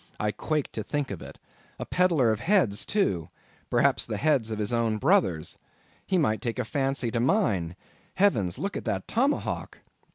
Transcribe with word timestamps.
I 0.19 0.31
quaked 0.31 0.73
to 0.73 0.81
think 0.81 1.11
of 1.11 1.21
it. 1.21 1.37
A 1.77 1.85
peddler 1.85 2.31
of 2.31 2.39
heads 2.39 2.87
too—perhaps 2.87 4.03
the 4.07 4.17
heads 4.17 4.49
of 4.49 4.57
his 4.57 4.73
own 4.73 4.97
brothers. 4.97 5.59
He 6.07 6.17
might 6.17 6.41
take 6.41 6.57
a 6.57 6.65
fancy 6.65 7.11
to 7.11 7.19
mine—heavens! 7.19 8.57
look 8.57 8.75
at 8.75 8.85
that 8.85 9.07
tomahawk! 9.07 9.77